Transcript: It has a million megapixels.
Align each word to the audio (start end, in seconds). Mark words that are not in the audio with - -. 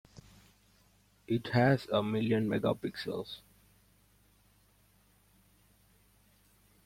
It 1.27 1.49
has 1.49 1.85
a 1.93 2.01
million 2.01 2.47
megapixels. 2.47 3.41